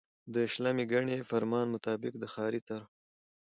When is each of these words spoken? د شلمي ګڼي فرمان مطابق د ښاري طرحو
د 0.33 0.35
شلمي 0.53 0.85
ګڼي 0.91 1.15
فرمان 1.29 1.67
مطابق 1.75 2.13
د 2.17 2.23
ښاري 2.33 2.61
طرحو 2.67 2.89